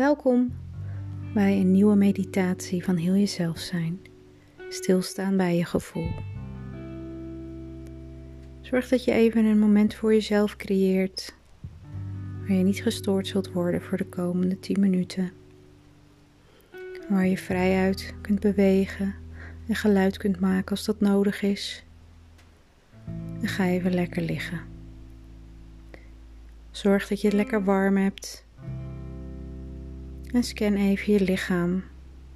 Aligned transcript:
Welkom 0.00 0.52
bij 1.34 1.60
een 1.60 1.70
nieuwe 1.70 1.96
meditatie 1.96 2.84
van 2.84 2.96
heel 2.96 3.14
jezelf 3.14 3.58
zijn. 3.58 4.00
Stilstaan 4.68 5.36
bij 5.36 5.56
je 5.56 5.64
gevoel. 5.64 6.10
Zorg 8.60 8.88
dat 8.88 9.04
je 9.04 9.12
even 9.12 9.44
een 9.44 9.58
moment 9.58 9.94
voor 9.94 10.12
jezelf 10.12 10.56
creëert 10.56 11.34
waar 12.40 12.56
je 12.56 12.64
niet 12.64 12.82
gestoord 12.82 13.26
zult 13.26 13.52
worden 13.52 13.82
voor 13.82 13.98
de 13.98 14.06
komende 14.06 14.58
10 14.58 14.80
minuten. 14.80 15.32
Waar 17.08 17.26
je 17.26 17.38
vrijuit 17.38 18.14
kunt 18.20 18.40
bewegen 18.40 19.14
en 19.68 19.74
geluid 19.74 20.16
kunt 20.16 20.40
maken 20.40 20.70
als 20.70 20.84
dat 20.84 21.00
nodig 21.00 21.42
is. 21.42 21.84
En 23.40 23.48
ga 23.48 23.66
even 23.66 23.94
lekker 23.94 24.22
liggen. 24.22 24.60
Zorg 26.70 27.08
dat 27.08 27.20
je 27.20 27.26
het 27.26 27.36
lekker 27.36 27.64
warm 27.64 27.96
hebt 27.96 28.48
en 30.32 30.44
scan 30.44 30.74
even 30.74 31.12
je 31.12 31.20
lichaam 31.20 31.82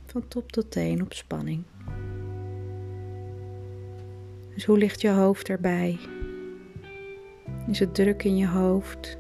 van 0.07 0.29
top 0.29 0.53
tot 0.53 0.71
teen 0.71 1.03
op 1.03 1.13
spanning. 1.13 1.63
Dus 4.55 4.65
hoe 4.65 4.79
ligt 4.79 5.01
je 5.01 5.09
hoofd 5.09 5.49
erbij? 5.49 5.99
Is 7.69 7.79
het 7.79 7.95
druk 7.95 8.25
in 8.25 8.37
je 8.37 8.47
hoofd? 8.47 9.19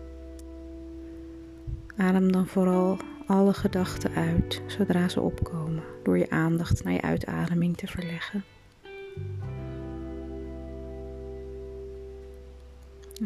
Adem 1.96 2.32
dan 2.32 2.46
vooral 2.46 2.98
alle 3.26 3.54
gedachten 3.54 4.14
uit 4.14 4.62
zodra 4.66 5.08
ze 5.08 5.20
opkomen, 5.20 5.82
door 6.02 6.18
je 6.18 6.30
aandacht 6.30 6.84
naar 6.84 6.92
je 6.92 7.02
uitademing 7.02 7.76
te 7.76 7.86
verleggen. 7.86 8.44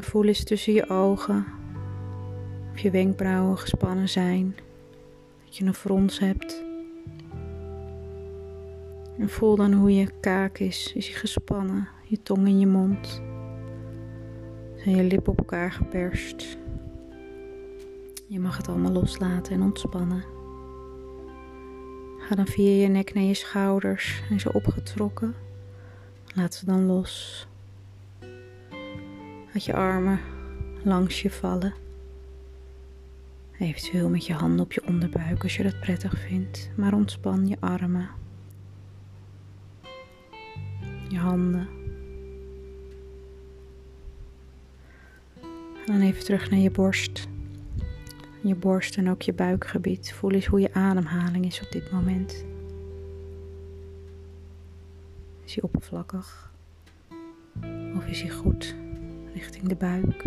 voel 0.00 0.24
eens 0.24 0.44
tussen 0.44 0.72
je 0.72 0.88
ogen 0.88 1.46
of 2.72 2.78
je 2.78 2.90
wenkbrauwen 2.90 3.58
gespannen 3.58 4.08
zijn 4.08 4.56
dat 5.48 5.56
je 5.56 5.64
een 5.64 5.74
frons 5.74 6.18
hebt. 6.18 6.64
En 9.18 9.28
voel 9.28 9.56
dan 9.56 9.72
hoe 9.72 9.94
je 9.94 10.10
kaak 10.20 10.58
is. 10.58 10.92
Is 10.94 11.08
hij 11.08 11.16
gespannen? 11.16 11.88
Je 12.04 12.22
tong 12.22 12.46
in 12.46 12.58
je 12.58 12.66
mond. 12.66 13.22
Zijn 14.76 14.96
je 14.96 15.02
lippen 15.02 15.32
op 15.32 15.38
elkaar 15.38 15.72
geperst. 15.72 16.58
Je 18.26 18.40
mag 18.40 18.56
het 18.56 18.68
allemaal 18.68 18.92
loslaten 18.92 19.52
en 19.52 19.62
ontspannen. 19.62 20.24
Ga 22.18 22.34
dan 22.34 22.46
via 22.46 22.82
je 22.82 22.88
nek 22.88 23.14
naar 23.14 23.24
je 23.24 23.34
schouders 23.34 24.22
en 24.30 24.40
ze 24.40 24.52
opgetrokken. 24.52 25.34
Laat 26.34 26.54
ze 26.54 26.64
dan 26.64 26.86
los. 26.86 27.46
Laat 29.52 29.64
je 29.64 29.74
armen 29.74 30.20
langs 30.82 31.22
je 31.22 31.30
vallen. 31.30 31.87
Eventueel 33.58 34.08
met 34.08 34.26
je 34.26 34.32
handen 34.32 34.60
op 34.60 34.72
je 34.72 34.86
onderbuik 34.86 35.42
als 35.42 35.56
je 35.56 35.62
dat 35.62 35.80
prettig 35.80 36.18
vindt, 36.18 36.70
maar 36.76 36.94
ontspan 36.94 37.46
je 37.46 37.56
armen, 37.60 38.08
je 41.08 41.18
handen. 41.18 41.68
En 45.86 45.94
dan 45.94 46.00
even 46.00 46.24
terug 46.24 46.50
naar 46.50 46.58
je 46.58 46.70
borst. 46.70 47.28
Je 48.42 48.54
borst 48.54 48.96
en 48.96 49.10
ook 49.10 49.22
je 49.22 49.32
buikgebied. 49.32 50.12
Voel 50.12 50.30
eens 50.30 50.46
hoe 50.46 50.60
je 50.60 50.74
ademhaling 50.74 51.44
is 51.44 51.60
op 51.60 51.72
dit 51.72 51.92
moment. 51.92 52.44
Is 55.44 55.54
hij 55.54 55.62
oppervlakkig? 55.62 56.52
Of 57.96 58.06
is 58.06 58.20
hij 58.20 58.30
goed 58.30 58.74
richting 59.34 59.68
de 59.68 59.76
buik? 59.76 60.26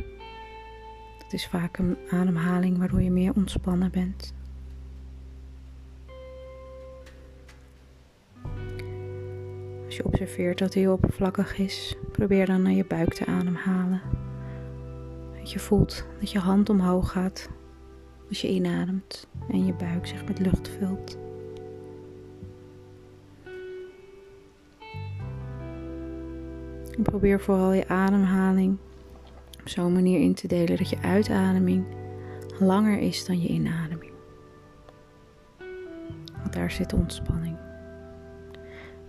Het 1.32 1.40
is 1.40 1.48
vaak 1.48 1.78
een 1.78 1.98
ademhaling 2.10 2.78
waardoor 2.78 3.02
je 3.02 3.12
meer 3.12 3.34
ontspannen 3.36 3.92
bent. 3.92 4.34
Als 9.86 9.96
je 9.96 10.06
observeert 10.06 10.58
dat 10.58 10.74
hij 10.74 10.88
oppervlakkig 10.88 11.58
is, 11.58 11.96
probeer 12.12 12.46
dan 12.46 12.62
naar 12.62 12.72
je 12.72 12.86
buik 12.86 13.14
te 13.14 13.26
ademhalen. 13.26 14.02
Dat 15.40 15.52
je 15.52 15.60
voelt 15.60 16.06
dat 16.20 16.32
je 16.32 16.40
hand 16.40 16.70
omhoog 16.70 17.12
gaat 17.12 17.50
als 18.30 18.42
je 18.42 18.50
inademt 18.50 19.28
en 19.50 19.66
je 19.66 19.74
buik 19.74 20.08
zich 20.08 20.26
met 20.26 20.40
lucht 20.40 20.70
vult. 20.70 21.18
Probeer 27.04 27.40
vooral 27.40 27.74
je 27.74 27.88
ademhaling 27.88 28.78
op 29.62 29.70
zo'n 29.70 29.94
manier 29.94 30.20
in 30.20 30.34
te 30.34 30.48
delen 30.48 30.78
dat 30.78 30.90
je 30.90 31.02
uitademing 31.02 31.86
langer 32.60 33.00
is 33.00 33.26
dan 33.26 33.42
je 33.42 33.48
inademing. 33.48 34.12
Want 36.38 36.54
daar 36.54 36.72
zit 36.72 36.94
ontspanning. 36.94 37.58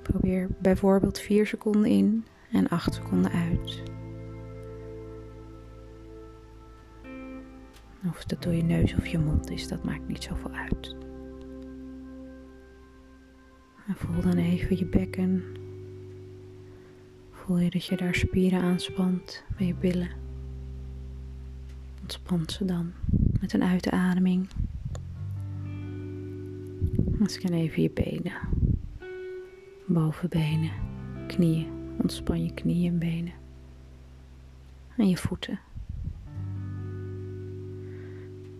Probeer 0.03 0.49
bijvoorbeeld 0.59 1.19
4 1.19 1.47
seconden 1.47 1.91
in 1.91 2.25
en 2.53 2.69
8 2.69 2.95
seconden 2.95 3.31
uit. 3.31 3.83
Of 8.09 8.25
dat 8.25 8.43
door 8.43 8.53
je 8.53 8.63
neus 8.63 8.95
of 8.95 9.07
je 9.07 9.19
mond 9.19 9.51
is, 9.51 9.69
dat 9.69 9.85
maakt 9.85 10.09
niet 10.09 10.23
zoveel 10.23 10.51
uit. 10.51 10.97
En 13.87 13.95
voel 13.95 14.23
dan 14.23 14.37
even 14.37 14.79
je 14.79 14.87
bekken. 14.87 15.45
Voel 17.31 17.59
je 17.59 17.71
dat 17.71 17.85
je 17.85 17.97
daar 17.97 18.15
spieren 18.15 18.61
aanspant 18.61 19.45
bij 19.57 19.67
je 19.67 19.75
billen. 19.75 20.22
Ontspan 22.13 22.45
ze 22.47 22.65
dan 22.65 22.93
met 23.41 23.53
een 23.53 23.63
uitademing. 23.63 24.49
Scan 27.25 27.53
even 27.53 27.83
je 27.83 27.91
benen, 27.91 28.33
bovenbenen, 29.87 30.71
knieën. 31.27 31.67
Ontspan 31.99 32.45
je 32.45 32.55
knieën 32.55 32.93
en 32.93 32.99
benen. 32.99 33.33
En 34.97 35.09
je 35.09 35.17
voeten. 35.17 35.61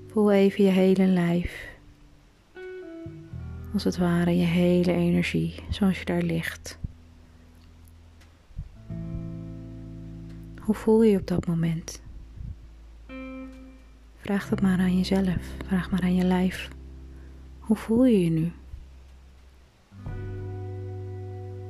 Voel 0.07 0.33
even 0.33 0.65
je 0.65 0.71
hele 0.71 1.07
lijf. 1.07 1.69
Als 3.73 3.85
het 3.85 3.99
ware 3.99 4.37
je 4.37 4.45
hele 4.45 4.93
energie, 4.93 5.55
zoals 5.71 5.99
je 5.99 6.05
daar 6.05 6.23
ligt. 6.23 6.79
Hoe 10.61 10.75
voel 10.75 11.03
je 11.03 11.11
je 11.11 11.19
op 11.19 11.27
dat 11.27 11.47
moment? 11.47 12.03
Vraag 14.23 14.49
dat 14.49 14.61
maar 14.61 14.79
aan 14.79 14.97
jezelf. 14.97 15.37
Vraag 15.67 15.91
maar 15.91 16.03
aan 16.03 16.15
je 16.15 16.25
lijf. 16.25 16.69
Hoe 17.59 17.77
voel 17.77 18.05
je 18.05 18.25
je 18.25 18.31
nu? 18.31 18.53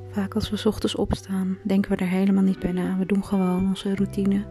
Vaak 0.09 0.35
als 0.35 0.49
we 0.49 0.67
ochtends 0.69 0.95
opstaan, 0.95 1.57
denken 1.63 1.91
we 1.91 1.97
er 1.97 2.09
helemaal 2.09 2.43
niet 2.43 2.59
bij 2.59 2.71
na. 2.71 2.97
We 2.97 3.05
doen 3.05 3.23
gewoon 3.23 3.67
onze 3.67 3.95
routine. 3.95 4.45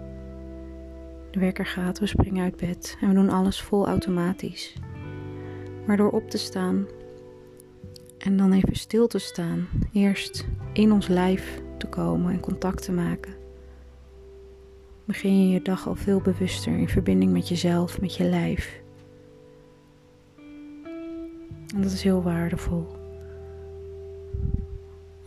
De 1.30 1.38
wekker 1.38 1.66
gaat, 1.66 1.98
we 1.98 2.06
springen 2.06 2.42
uit 2.42 2.56
bed 2.56 2.96
en 3.00 3.08
we 3.08 3.14
doen 3.14 3.30
alles 3.30 3.60
vol 3.60 3.86
automatisch. 3.86 4.76
Maar 5.86 5.96
door 5.96 6.10
op 6.10 6.30
te 6.30 6.38
staan 6.38 6.86
en 8.18 8.36
dan 8.36 8.52
even 8.52 8.76
stil 8.76 9.06
te 9.06 9.18
staan, 9.18 9.68
eerst 9.92 10.46
in 10.72 10.92
ons 10.92 11.08
lijf 11.08 11.62
te 11.78 11.86
komen 11.86 12.32
en 12.32 12.40
contact 12.40 12.82
te 12.82 12.92
maken, 12.92 13.34
begin 15.04 15.46
je 15.46 15.52
je 15.52 15.62
dag 15.62 15.86
al 15.86 15.94
veel 15.94 16.20
bewuster 16.20 16.78
in 16.78 16.88
verbinding 16.88 17.32
met 17.32 17.48
jezelf, 17.48 18.00
met 18.00 18.16
je 18.16 18.24
lijf. 18.24 18.82
En 21.74 21.82
dat 21.82 21.92
is 21.92 22.02
heel 22.02 22.22
waardevol, 22.22 22.86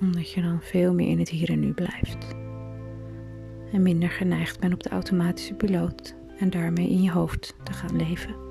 omdat 0.01 0.31
je 0.31 0.41
dan 0.41 0.61
veel 0.61 0.93
meer 0.93 1.07
in 1.07 1.19
het 1.19 1.29
hier 1.29 1.49
en 1.49 1.59
nu 1.59 1.73
blijft. 1.73 2.35
En 3.71 3.81
minder 3.81 4.09
geneigd 4.09 4.59
bent 4.59 4.73
op 4.73 4.83
de 4.83 4.89
automatische 4.89 5.53
piloot 5.53 6.15
en 6.39 6.49
daarmee 6.49 6.89
in 6.89 7.01
je 7.01 7.11
hoofd 7.11 7.55
te 7.63 7.73
gaan 7.73 7.95
leven. 7.95 8.45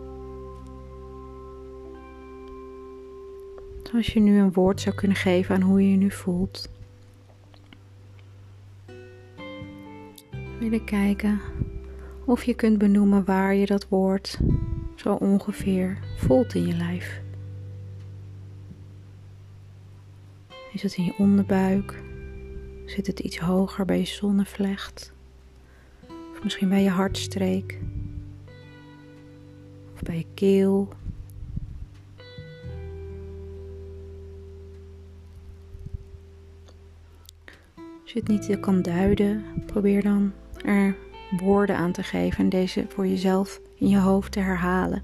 Als 3.94 4.06
je 4.06 4.20
nu 4.20 4.38
een 4.38 4.52
woord 4.52 4.80
zou 4.80 4.94
kunnen 4.94 5.16
geven 5.16 5.54
aan 5.54 5.60
hoe 5.60 5.82
je 5.82 5.90
je 5.90 5.96
nu 5.96 6.10
voelt, 6.10 6.68
willen 10.70 10.84
kijken 10.84 11.40
of 12.24 12.44
je 12.44 12.54
kunt 12.54 12.78
benoemen 12.78 13.24
waar 13.24 13.54
je 13.54 13.66
dat 13.66 13.88
woord 13.88 14.38
zo 14.94 15.14
ongeveer 15.14 15.98
voelt 16.16 16.54
in 16.54 16.66
je 16.66 16.76
lijf. 16.76 17.22
Is 20.72 20.82
het 20.82 20.96
in 20.96 21.04
je 21.04 21.14
onderbuik? 21.18 22.02
Zit 22.86 23.06
het 23.06 23.20
iets 23.20 23.38
hoger 23.38 23.84
bij 23.84 23.98
je 23.98 24.06
zonnevlecht? 24.06 25.12
Of 26.08 26.42
misschien 26.42 26.68
bij 26.68 26.82
je 26.82 26.90
hartstreek? 26.90 27.78
Of 29.94 30.02
bij 30.02 30.16
je 30.16 30.26
keel? 30.34 30.88
Als 38.02 38.12
je 38.12 38.18
het 38.18 38.28
niet 38.28 38.60
kan 38.60 38.82
duiden, 38.82 39.44
probeer 39.66 40.02
dan 40.02 40.32
er 40.64 40.96
woorden 41.38 41.76
aan 41.76 41.92
te 41.92 42.02
geven 42.02 42.44
en 42.44 42.48
deze 42.48 42.84
voor 42.88 43.06
jezelf 43.06 43.60
in 43.78 43.88
je 43.88 43.98
hoofd 43.98 44.32
te 44.32 44.40
herhalen. 44.40 45.02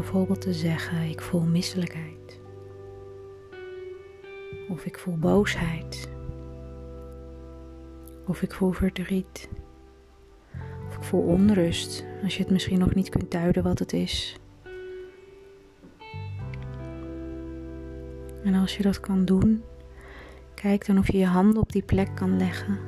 bijvoorbeeld 0.00 0.40
te 0.40 0.52
zeggen: 0.52 1.02
Ik 1.02 1.20
voel 1.20 1.40
misselijkheid. 1.40 2.40
Of 4.68 4.84
ik 4.84 4.98
voel 4.98 5.16
boosheid. 5.16 6.08
Of 8.26 8.42
ik 8.42 8.52
voel 8.52 8.72
verdriet. 8.72 9.48
Of 10.88 10.96
ik 10.96 11.02
voel 11.02 11.22
onrust, 11.22 12.04
als 12.22 12.36
je 12.36 12.42
het 12.42 12.52
misschien 12.52 12.78
nog 12.78 12.94
niet 12.94 13.08
kunt 13.08 13.30
duiden 13.30 13.62
wat 13.62 13.78
het 13.78 13.92
is. 13.92 14.36
En 18.44 18.54
als 18.54 18.76
je 18.76 18.82
dat 18.82 19.00
kan 19.00 19.24
doen, 19.24 19.62
kijk 20.60 20.86
dan 20.86 20.98
of 20.98 21.06
je 21.12 21.18
je 21.18 21.26
handen 21.26 21.60
op 21.60 21.72
die 21.72 21.82
plek 21.82 22.14
kan 22.14 22.36
leggen. 22.36 22.78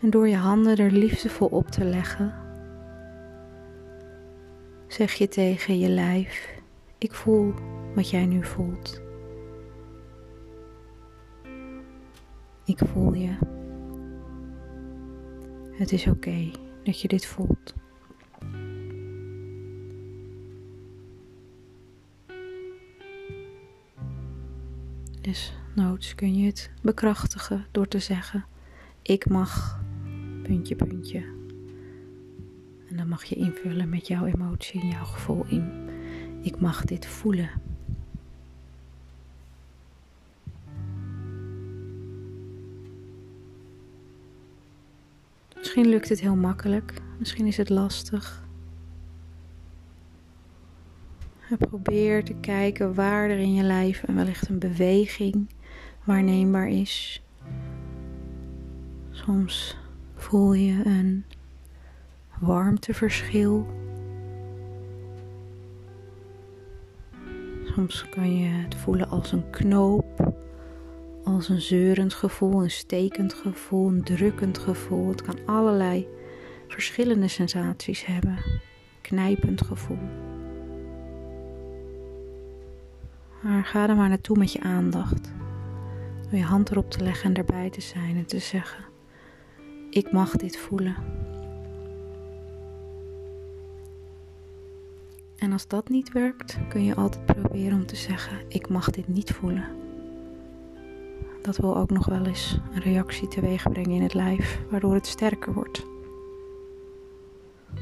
En 0.00 0.10
door 0.10 0.28
je 0.28 0.36
handen 0.36 0.76
er 0.76 0.90
liefdevol 0.90 1.46
op 1.46 1.68
te 1.68 1.84
leggen, 1.84 2.34
zeg 4.86 5.12
je 5.12 5.28
tegen 5.28 5.78
je 5.78 5.88
lijf: 5.88 6.60
Ik 6.98 7.14
voel 7.14 7.54
wat 7.94 8.10
jij 8.10 8.26
nu 8.26 8.44
voelt. 8.44 9.02
Ik 12.64 12.78
voel 12.78 13.14
je. 13.14 13.36
Het 15.72 15.92
is 15.92 16.06
oké 16.06 16.50
dat 16.82 17.00
je 17.00 17.08
dit 17.08 17.26
voelt. 17.26 17.74
Dus 25.22 25.52
noods 25.74 26.14
kun 26.14 26.36
je 26.36 26.46
het 26.46 26.70
bekrachtigen 26.82 27.66
door 27.70 27.88
te 27.88 27.98
zeggen: 27.98 28.44
Ik 29.02 29.28
mag, 29.28 29.80
puntje, 30.42 30.76
puntje. 30.76 31.18
En 32.88 32.96
dan 32.96 33.08
mag 33.08 33.24
je 33.24 33.34
invullen 33.34 33.88
met 33.88 34.06
jouw 34.06 34.26
emotie 34.26 34.80
en 34.80 34.88
jouw 34.88 35.04
gevoel 35.04 35.44
in. 35.48 35.88
Ik 36.42 36.60
mag 36.60 36.84
dit 36.84 37.06
voelen. 37.06 37.50
Misschien 45.56 45.88
lukt 45.88 46.08
het 46.08 46.20
heel 46.20 46.36
makkelijk, 46.36 47.00
misschien 47.18 47.46
is 47.46 47.56
het 47.56 47.68
lastig. 47.68 48.44
Probeer 51.56 52.24
te 52.24 52.34
kijken 52.34 52.94
waar 52.94 53.30
er 53.30 53.38
in 53.38 53.54
je 53.54 53.62
lijf 53.62 54.02
en 54.02 54.14
wellicht 54.14 54.48
een 54.48 54.58
beweging 54.58 55.48
waarneembaar 56.04 56.68
is. 56.68 57.22
Soms 59.10 59.76
voel 60.14 60.52
je 60.52 60.80
een 60.84 61.24
warmteverschil. 62.40 63.66
Soms 67.64 68.08
kan 68.08 68.38
je 68.38 68.48
het 68.48 68.74
voelen 68.74 69.08
als 69.08 69.32
een 69.32 69.50
knoop, 69.50 70.32
als 71.24 71.48
een 71.48 71.60
zeurend 71.60 72.14
gevoel, 72.14 72.62
een 72.62 72.70
stekend 72.70 73.34
gevoel, 73.34 73.88
een 73.88 74.02
drukkend 74.02 74.58
gevoel. 74.58 75.08
Het 75.08 75.22
kan 75.22 75.38
allerlei 75.46 76.06
verschillende 76.68 77.28
sensaties 77.28 78.06
hebben. 78.06 78.38
Knijpend 79.00 79.62
gevoel. 79.62 80.31
Maar 83.42 83.64
ga 83.64 83.88
er 83.88 83.96
maar 83.96 84.08
naartoe 84.08 84.38
met 84.38 84.52
je 84.52 84.60
aandacht. 84.60 85.32
Door 86.22 86.38
je 86.38 86.44
hand 86.44 86.70
erop 86.70 86.90
te 86.90 87.02
leggen 87.02 87.30
en 87.30 87.36
erbij 87.36 87.70
te 87.70 87.80
zijn 87.80 88.16
en 88.16 88.26
te 88.26 88.38
zeggen: 88.38 88.84
Ik 89.90 90.12
mag 90.12 90.36
dit 90.36 90.56
voelen. 90.56 90.96
En 95.36 95.52
als 95.52 95.66
dat 95.66 95.88
niet 95.88 96.12
werkt, 96.12 96.58
kun 96.68 96.84
je 96.84 96.94
altijd 96.94 97.26
proberen 97.26 97.78
om 97.78 97.86
te 97.86 97.96
zeggen: 97.96 98.38
Ik 98.48 98.68
mag 98.68 98.90
dit 98.90 99.08
niet 99.08 99.32
voelen. 99.32 99.64
Dat 101.42 101.56
wil 101.56 101.76
ook 101.76 101.90
nog 101.90 102.06
wel 102.06 102.26
eens 102.26 102.58
een 102.74 102.80
reactie 102.82 103.28
teweeg 103.28 103.70
brengen 103.70 103.90
in 103.90 104.02
het 104.02 104.14
lijf, 104.14 104.60
waardoor 104.70 104.94
het 104.94 105.06
sterker 105.06 105.52
wordt. 105.52 105.86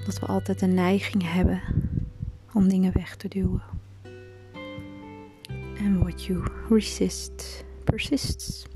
Dat 0.04 0.18
we 0.18 0.26
altijd 0.26 0.62
een 0.62 0.74
neiging 0.74 1.32
hebben 1.32 1.60
om 2.52 2.68
dingen 2.68 2.92
weg 2.92 3.16
te 3.16 3.28
duwen. 3.28 3.79
And 5.84 5.98
what 5.98 6.24
you 6.24 6.44
resist 6.68 7.64
persists. 7.84 8.66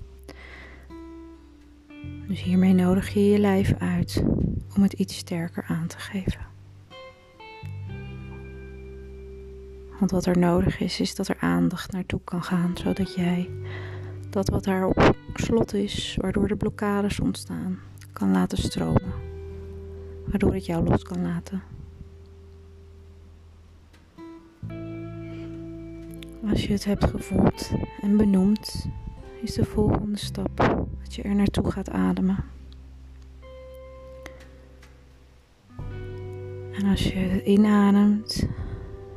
Dus 2.28 2.42
hiermee 2.42 2.72
nodig 2.72 3.08
je 3.08 3.30
je 3.30 3.38
lijf 3.38 3.74
uit 3.78 4.24
om 4.76 4.82
het 4.82 4.92
iets 4.92 5.16
sterker 5.16 5.64
aan 5.68 5.86
te 5.86 5.98
geven. 5.98 6.46
Want 9.98 10.10
wat 10.10 10.26
er 10.26 10.38
nodig 10.38 10.80
is, 10.80 11.00
is 11.00 11.14
dat 11.14 11.28
er 11.28 11.36
aandacht 11.40 11.92
naartoe 11.92 12.20
kan 12.24 12.42
gaan, 12.42 12.76
zodat 12.76 13.14
jij 13.14 13.50
dat 14.30 14.48
wat 14.48 14.64
daar 14.64 14.86
op 14.86 15.16
slot 15.34 15.74
is, 15.74 16.18
waardoor 16.20 16.48
er 16.48 16.56
blokkades 16.56 17.20
ontstaan, 17.20 17.78
kan 18.12 18.30
laten 18.30 18.58
stromen. 18.58 19.12
Waardoor 20.26 20.54
het 20.54 20.66
jou 20.66 20.84
los 20.84 21.02
kan 21.02 21.22
laten. 21.22 21.73
Als 26.50 26.66
je 26.66 26.72
het 26.72 26.84
hebt 26.84 27.04
gevoeld 27.04 27.70
en 28.00 28.16
benoemd, 28.16 28.86
is 29.42 29.54
de 29.54 29.64
volgende 29.64 30.18
stap 30.18 30.56
dat 31.02 31.14
je 31.14 31.22
er 31.22 31.34
naartoe 31.34 31.70
gaat 31.70 31.90
ademen. 31.90 32.44
En 36.72 36.86
als 36.90 37.02
je 37.02 37.42
inademt, 37.44 38.48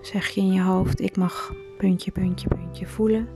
zeg 0.01 0.27
je 0.27 0.41
in 0.41 0.53
je 0.53 0.61
hoofd: 0.61 1.01
Ik 1.01 1.17
mag 1.17 1.53
puntje, 1.77 2.11
puntje, 2.11 2.47
puntje 2.47 2.87
voelen. 2.87 3.27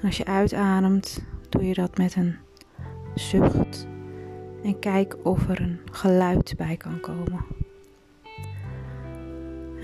En 0.00 0.06
als 0.06 0.16
je 0.16 0.24
uitademt, 0.24 1.24
doe 1.48 1.66
je 1.66 1.74
dat 1.74 1.96
met 1.96 2.16
een 2.16 2.36
zucht. 3.14 3.86
En 4.62 4.78
kijk 4.78 5.16
of 5.22 5.48
er 5.48 5.60
een 5.60 5.78
geluid 5.92 6.54
bij 6.56 6.76
kan 6.76 7.00
komen. 7.00 7.44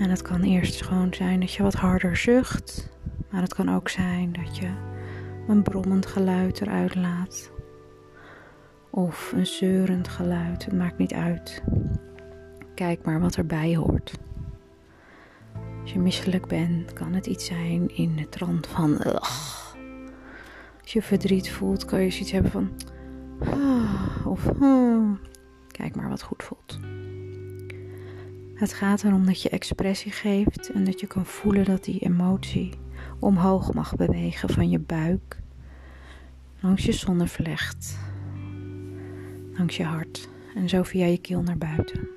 En 0.01 0.09
het 0.09 0.21
kan 0.21 0.41
eerst 0.41 0.81
gewoon 0.81 1.13
zijn 1.13 1.39
dat 1.39 1.53
je 1.53 1.63
wat 1.63 1.73
harder 1.73 2.17
zucht. 2.17 2.89
Maar 3.29 3.41
het 3.41 3.53
kan 3.53 3.75
ook 3.75 3.89
zijn 3.89 4.31
dat 4.31 4.57
je 4.57 4.69
een 5.47 5.61
brommend 5.61 6.05
geluid 6.05 6.61
eruit 6.61 6.95
laat. 6.95 7.51
Of 8.89 9.31
een 9.35 9.45
zeurend 9.45 10.07
geluid. 10.07 10.65
Het 10.65 10.73
maakt 10.73 10.97
niet 10.97 11.13
uit. 11.13 11.63
Kijk 12.75 13.05
maar 13.05 13.19
wat 13.19 13.35
erbij 13.35 13.75
hoort. 13.75 14.13
Als 15.81 15.91
je 15.91 15.99
misselijk 15.99 16.47
bent, 16.47 16.93
kan 16.93 17.13
het 17.13 17.25
iets 17.25 17.45
zijn 17.45 17.95
in 17.95 18.15
de 18.15 18.29
trant 18.29 18.67
van. 18.67 18.91
Ugh. 18.91 19.75
Als 20.81 20.93
je 20.93 21.01
verdriet 21.01 21.51
voelt, 21.51 21.85
kan 21.85 22.01
je 22.01 22.09
zoiets 22.09 22.31
hebben 22.31 22.51
van. 22.51 22.71
Ah, 23.39 24.27
of. 24.27 24.43
Hmm. 24.57 25.19
Kijk 25.67 25.95
maar 25.95 26.09
wat 26.09 26.23
goed 26.23 26.43
voelt. 26.43 26.79
Het 28.61 28.73
gaat 28.73 29.03
erom 29.03 29.25
dat 29.25 29.41
je 29.41 29.49
expressie 29.49 30.11
geeft 30.11 30.71
en 30.71 30.83
dat 30.83 30.99
je 30.99 31.07
kan 31.07 31.25
voelen 31.25 31.65
dat 31.65 31.83
die 31.83 31.99
emotie 31.99 32.73
omhoog 33.19 33.73
mag 33.73 33.95
bewegen 33.95 34.49
van 34.49 34.69
je 34.69 34.79
buik, 34.79 35.39
langs 36.59 36.85
je 36.85 36.91
zonnevlecht, 36.91 37.97
langs 39.53 39.77
je 39.77 39.83
hart 39.83 40.29
en 40.55 40.69
zo 40.69 40.83
via 40.83 41.05
je 41.05 41.17
keel 41.17 41.41
naar 41.41 41.57
buiten. 41.57 42.07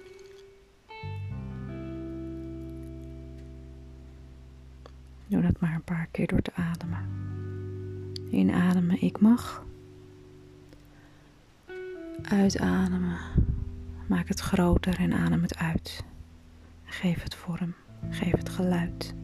Doe 5.26 5.42
dat 5.42 5.60
maar 5.60 5.74
een 5.74 5.84
paar 5.84 6.08
keer 6.10 6.26
door 6.26 6.42
te 6.42 6.54
ademen. 6.54 7.08
Inademen, 8.30 9.02
ik 9.02 9.20
mag. 9.20 9.64
Uitademen, 12.22 13.18
maak 14.06 14.28
het 14.28 14.40
groter 14.40 14.98
en 14.98 15.12
adem 15.12 15.42
het 15.42 15.56
uit. 15.56 16.04
Geef 17.00 17.22
het 17.22 17.34
vorm, 17.34 17.74
geef 18.10 18.32
het 18.32 18.48
geluid. 18.48 19.14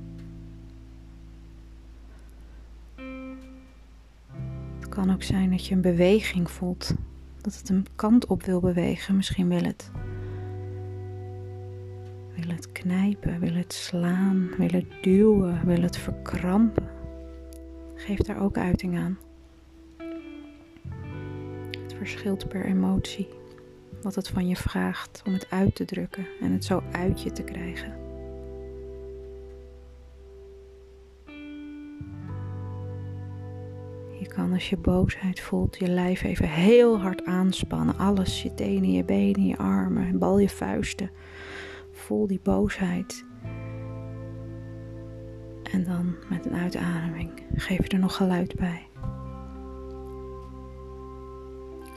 Het 4.79 4.89
kan 4.89 5.13
ook 5.13 5.23
zijn 5.23 5.51
dat 5.51 5.67
je 5.67 5.75
een 5.75 5.81
beweging 5.81 6.51
voelt, 6.51 6.95
dat 7.41 7.57
het 7.57 7.69
een 7.69 7.87
kant 7.97 8.27
op 8.27 8.43
wil 8.43 8.61
bewegen. 8.61 9.17
Misschien 9.17 9.49
wil 9.49 9.63
het, 9.63 9.91
wil 12.37 12.55
het 12.55 12.73
knijpen, 12.73 13.41
wil 13.41 13.55
het 13.55 13.73
slaan, 13.73 14.51
wil 14.57 14.71
het 14.71 15.03
duwen, 15.03 15.67
wil 15.67 15.83
het 15.83 15.97
verkrampen. 15.97 16.89
Geef 17.95 18.19
daar 18.19 18.43
ook 18.43 18.57
uiting 18.57 18.99
aan. 18.99 19.19
Het 21.83 21.95
verschilt 21.95 22.49
per 22.49 22.65
emotie 22.65 23.40
wat 24.03 24.15
het 24.15 24.29
van 24.29 24.49
je 24.49 24.57
vraagt 24.57 25.23
om 25.27 25.33
het 25.33 25.47
uit 25.51 25.75
te 25.75 25.85
drukken 25.85 26.27
en 26.41 26.53
het 26.53 26.65
zo 26.65 26.83
uit 26.93 27.23
je 27.23 27.33
te 27.33 27.43
krijgen. 27.43 27.99
Je 34.19 34.27
kan 34.27 34.53
als 34.53 34.71
je 34.71 34.77
boosheid 34.77 35.41
voelt 35.41 35.79
je 35.79 35.89
lijf 35.89 36.23
even 36.23 36.49
heel 36.49 37.01
hard 37.01 37.25
aanspannen. 37.25 37.99
Alles, 37.99 38.43
je 38.43 38.55
tenen, 38.55 38.93
je 38.93 39.05
benen, 39.05 39.47
je 39.47 39.57
armen, 39.57 40.19
bal 40.19 40.39
je 40.39 40.49
vuisten. 40.49 41.11
voel 41.93 42.27
die 42.27 42.41
boosheid. 42.43 43.25
En 45.63 45.85
dan 45.85 46.15
met 46.29 46.47
een 46.47 46.55
uitademing 46.55 47.31
geef 47.55 47.83
je 47.83 47.89
er 47.89 47.99
nog 47.99 48.17
geluid 48.17 48.55
bij. 48.55 48.89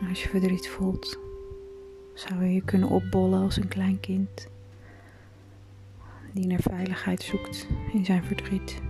Als 0.10 0.24
je 0.24 0.30
verdriet 0.30 0.68
voelt, 0.68 1.23
zou 2.14 2.44
je 2.44 2.62
kunnen 2.62 2.90
opbollen 2.90 3.42
als 3.42 3.58
een 3.58 3.68
klein 3.68 4.00
kind 4.00 4.52
die 6.34 6.48
naar 6.48 6.62
veiligheid 6.62 7.22
zoekt 7.22 7.68
in 7.94 8.06
zijn 8.06 8.24
verdriet, 8.24 8.82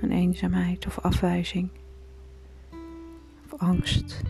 een 0.00 0.10
eenzaamheid 0.10 0.86
of 0.86 0.98
afwijzing 0.98 1.70
of 3.44 3.60
angst. 3.60 4.22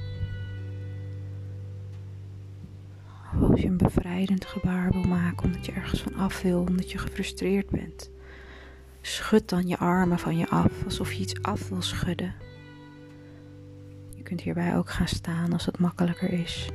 Of 3.35 3.50
als 3.50 3.61
je 3.61 3.66
een 3.66 3.76
bevrijdend 3.76 4.44
gebaar 4.44 4.92
wil 4.92 5.02
maken 5.02 5.44
omdat 5.44 5.66
je 5.66 5.73
ergens 5.73 6.02
van 6.02 6.14
af 6.14 6.42
wil, 6.42 6.61
omdat 6.61 6.90
je 6.90 6.99
gefrustreerd 6.99 7.70
bent. 7.70 8.11
Schud 9.00 9.49
dan 9.49 9.68
je 9.68 9.78
armen 9.78 10.18
van 10.18 10.37
je 10.37 10.49
af, 10.49 10.85
alsof 10.85 11.12
je 11.12 11.23
iets 11.23 11.42
af 11.42 11.68
wil 11.68 11.82
schudden. 11.82 12.35
Je 14.14 14.23
kunt 14.23 14.40
hierbij 14.40 14.76
ook 14.76 14.90
gaan 14.90 15.08
staan 15.08 15.52
als 15.52 15.66
het 15.66 15.78
makkelijker 15.78 16.32
is. 16.32 16.70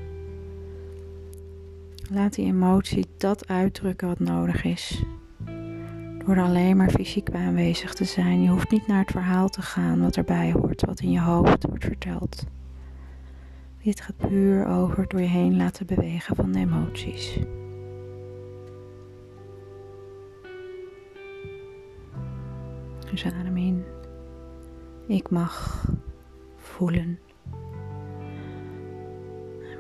Laat 2.14 2.34
die 2.34 2.46
emotie 2.46 3.06
dat 3.18 3.48
uitdrukken 3.48 4.08
wat 4.08 4.20
nodig 4.20 4.64
is. 4.64 5.04
Door 6.26 6.40
alleen 6.40 6.78
maar 6.78 6.90
fysiek 6.90 7.30
aanwezig 7.32 7.94
te 7.94 8.06
zijn. 8.06 8.42
Je 8.42 8.50
hoeft 8.50 8.72
niet 8.72 8.88
naar 8.88 9.00
het 9.00 9.12
verhaal 9.12 9.50
te 9.50 9.62
gaan 9.62 10.02
wat 10.02 10.16
erbij 10.16 10.52
hoort, 10.52 10.86
wat 10.86 11.00
in 11.00 11.12
je 11.12 11.20
hoofd 11.20 11.64
wordt 11.64 11.86
verteld. 11.86 12.44
Dit 13.84 14.02
gaat 14.02 14.18
puur 14.18 14.68
over 14.68 15.08
door 15.08 15.22
je 15.22 15.28
heen 15.28 15.58
laten 15.58 15.86
bewegen 15.86 16.36
van 16.36 16.52
de 16.52 16.60
emoties. 16.60 17.40
Dus 23.12 23.26
adem 23.26 23.58
in. 23.58 23.84
Ik 25.08 25.30
mag 25.30 25.86
voelen. 26.56 27.20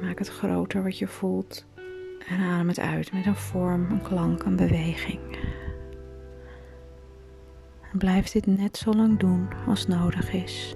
Maak 0.01 0.19
het 0.19 0.29
groter 0.29 0.83
wat 0.83 0.97
je 0.97 1.07
voelt. 1.07 1.69
En 2.28 2.40
adem 2.40 2.68
het 2.68 2.80
uit 2.80 3.13
met 3.13 3.25
een 3.25 3.36
vorm, 3.36 3.92
een 3.92 4.01
klank, 4.01 4.44
een 4.44 4.56
beweging. 4.56 5.20
En 7.92 7.98
blijf 7.98 8.30
dit 8.30 8.46
net 8.46 8.78
zo 8.78 8.94
lang 8.94 9.20
doen 9.20 9.48
als 9.68 9.88
nodig 9.88 10.34
is. 10.34 10.75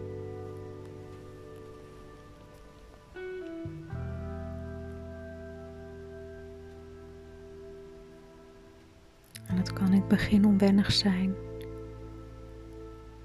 En 9.47 9.57
het 9.57 9.73
kan 9.73 9.87
in 9.87 9.99
het 9.99 10.07
begin 10.07 10.45
onwennig 10.45 10.91
zijn, 10.91 11.35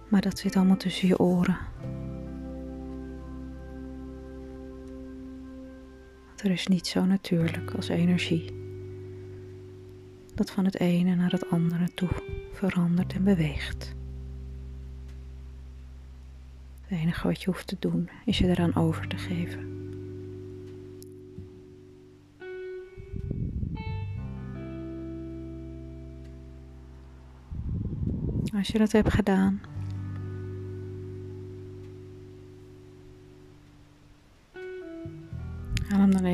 maar 0.08 0.20
dat 0.20 0.38
zit 0.38 0.56
allemaal 0.56 0.76
tussen 0.76 1.08
je 1.08 1.18
oren. 1.18 1.58
Want 6.40 6.52
er 6.52 6.58
is 6.58 6.66
niet 6.66 6.86
zo 6.86 7.04
natuurlijk 7.04 7.70
als 7.76 7.88
energie 7.88 8.52
dat 10.34 10.50
van 10.50 10.64
het 10.64 10.78
ene 10.78 11.14
naar 11.14 11.30
het 11.30 11.50
andere 11.50 11.94
toe 11.94 12.08
verandert 12.52 13.12
en 13.12 13.24
beweegt. 13.24 13.94
Het 16.80 16.98
enige 16.98 17.26
wat 17.26 17.42
je 17.42 17.50
hoeft 17.50 17.66
te 17.66 17.76
doen 17.78 18.10
is 18.24 18.38
je 18.38 18.46
eraan 18.46 18.74
over 18.74 19.08
te 19.08 19.16
geven. 19.16 19.68
Als 28.54 28.68
je 28.68 28.78
dat 28.78 28.92
hebt 28.92 29.12
gedaan, 29.12 29.60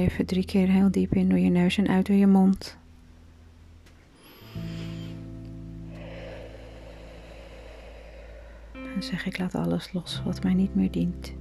even 0.07 0.27
drie 0.27 0.45
keer 0.45 0.69
heel 0.69 0.91
diep 0.91 1.15
in 1.15 1.29
door 1.29 1.39
je 1.39 1.51
neus 1.51 1.79
en 1.79 1.89
uit 1.89 2.07
door 2.07 2.17
je 2.17 2.27
mond. 2.27 2.77
En 8.73 9.03
zeg 9.03 9.27
ik 9.27 9.39
laat 9.39 9.55
alles 9.55 9.93
los 9.93 10.23
wat 10.25 10.43
mij 10.43 10.55
niet 10.55 10.75
meer 10.75 10.91
dient. 10.91 11.35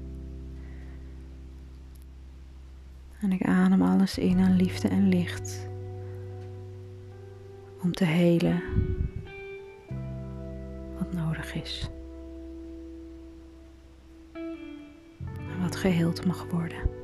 En 3.22 3.31
ik 3.31 3.41
adem 3.41 3.81
alles 3.81 4.17
in 4.17 4.39
aan 4.39 4.55
liefde 4.55 4.88
en 4.88 5.10
licht. 5.10 5.67
Om 7.81 7.91
te 7.91 8.05
helen 8.05 8.62
wat 10.98 11.13
nodig 11.13 11.55
is. 11.55 11.89
En 15.36 15.62
wat 15.62 15.75
geheeld 15.75 16.25
mag 16.25 16.45
worden. 16.50 16.95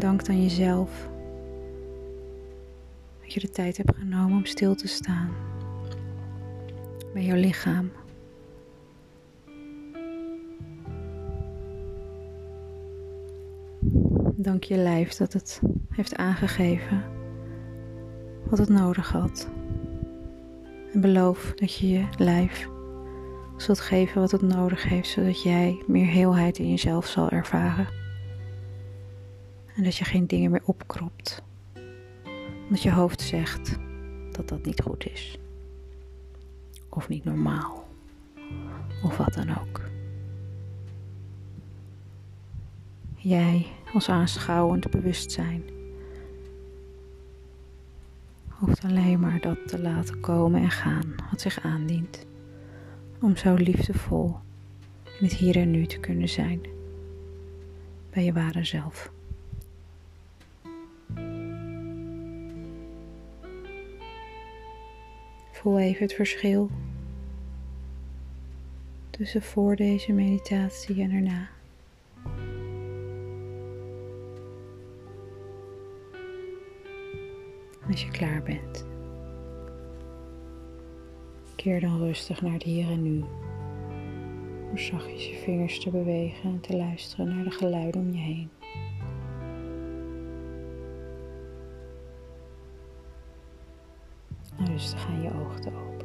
Dank 0.00 0.28
aan 0.28 0.42
jezelf 0.42 1.08
dat 3.22 3.32
je 3.32 3.40
de 3.40 3.50
tijd 3.50 3.76
hebt 3.76 3.96
genomen 3.96 4.36
om 4.36 4.44
stil 4.44 4.74
te 4.74 4.88
staan 4.88 5.30
bij 7.12 7.24
jouw 7.24 7.36
lichaam. 7.36 7.90
Dank 14.36 14.64
je 14.64 14.76
lijf 14.76 15.12
dat 15.12 15.32
het 15.32 15.60
heeft 15.90 16.16
aangegeven 16.16 17.04
wat 18.44 18.58
het 18.58 18.68
nodig 18.68 19.12
had. 19.12 19.48
En 20.92 21.00
beloof 21.00 21.52
dat 21.54 21.74
je 21.74 21.88
je 21.88 22.04
lijf 22.18 22.68
zult 23.56 23.80
geven 23.80 24.20
wat 24.20 24.30
het 24.30 24.42
nodig 24.42 24.82
heeft, 24.82 25.08
zodat 25.08 25.42
jij 25.42 25.82
meer 25.86 26.06
heelheid 26.06 26.58
in 26.58 26.70
jezelf 26.70 27.06
zal 27.06 27.28
ervaren. 27.30 27.99
En 29.80 29.86
dat 29.86 29.96
je 29.96 30.04
geen 30.04 30.26
dingen 30.26 30.50
meer 30.50 30.62
opkropt. 30.64 31.42
Omdat 32.64 32.82
je 32.82 32.92
hoofd 32.92 33.20
zegt 33.20 33.78
dat 34.30 34.48
dat 34.48 34.64
niet 34.64 34.80
goed 34.80 35.06
is 35.06 35.38
of 36.88 37.08
niet 37.08 37.24
normaal, 37.24 37.88
of 39.04 39.16
wat 39.16 39.34
dan 39.34 39.58
ook. 39.58 39.80
Jij 43.16 43.66
als 43.92 44.08
aanschouwend 44.08 44.90
bewustzijn 44.90 45.62
hoeft 48.48 48.84
alleen 48.84 49.20
maar 49.20 49.40
dat 49.40 49.68
te 49.68 49.78
laten 49.78 50.20
komen 50.20 50.62
en 50.62 50.70
gaan 50.70 51.14
wat 51.30 51.40
zich 51.40 51.60
aandient, 51.60 52.26
om 53.20 53.36
zo 53.36 53.54
liefdevol 53.54 54.36
in 55.04 55.26
het 55.26 55.34
hier 55.34 55.56
en 55.56 55.70
nu 55.70 55.86
te 55.86 55.98
kunnen 55.98 56.28
zijn 56.28 56.60
bij 58.10 58.24
je 58.24 58.32
ware 58.32 58.64
zelf. 58.64 59.10
Voel 65.60 65.78
even 65.78 66.02
het 66.02 66.12
verschil 66.12 66.70
tussen 69.10 69.42
voor 69.42 69.76
deze 69.76 70.12
meditatie 70.12 71.02
en 71.02 71.10
erna. 71.10 71.48
Als 77.90 78.02
je 78.02 78.10
klaar 78.10 78.42
bent, 78.42 78.86
keer 81.56 81.80
dan 81.80 81.98
rustig 81.98 82.42
naar 82.42 82.52
het 82.52 82.62
hier 82.62 82.90
en 82.90 83.02
nu. 83.02 83.24
Door 84.68 84.78
zachtjes 84.78 85.28
je 85.28 85.36
vingers 85.36 85.80
te 85.80 85.90
bewegen 85.90 86.50
en 86.50 86.60
te 86.60 86.76
luisteren 86.76 87.28
naar 87.34 87.44
de 87.44 87.50
geluiden 87.50 88.00
om 88.00 88.12
je 88.12 88.18
heen. 88.18 88.48
Rustig 94.66 95.06
aan 95.06 95.22
je 95.22 95.30
ogen 95.40 95.60
te 95.60 95.68
openen. 95.68 95.99